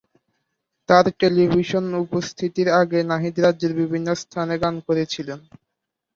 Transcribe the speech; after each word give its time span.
তার 0.89 1.05
টেলিভিশন 1.19 1.85
উপস্থিতির 2.03 2.67
আগে 2.81 2.99
নাহিদ 3.11 3.35
রাজ্যের 3.39 3.73
বিভিন্ন 3.81 4.07
স্থানে 4.21 4.55
গান 4.63 4.75
করেছিলেন। 4.87 5.39